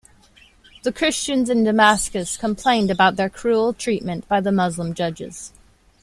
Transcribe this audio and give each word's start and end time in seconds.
The 0.81 0.91
Christians 0.91 1.47
in 1.47 1.63
Damascus 1.63 2.35
complained 2.35 2.89
about 2.89 3.17
their 3.17 3.29
cruel 3.29 3.71
treatment 3.71 4.27
by 4.27 4.41
the 4.41 4.51
Muslim 4.51 4.95
judges. 4.95 5.53